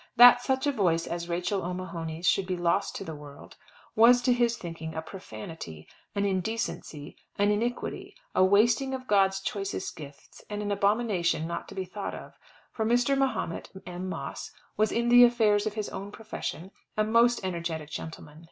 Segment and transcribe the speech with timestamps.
[0.15, 3.55] That such a voice as Rachel O'Mahony's should be lost to the world,
[3.95, 9.95] was to his thinking a profanity, an indecency, an iniquity, a wasting of God's choicest
[9.95, 12.33] gifts, and an abomination not to be thought of;
[12.71, 13.15] for Mr.
[13.15, 14.09] Mahomet M.
[14.09, 18.39] Moss was in the affairs of his own profession a most energetic gentleman.